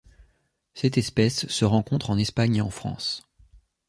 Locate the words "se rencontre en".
1.47-2.17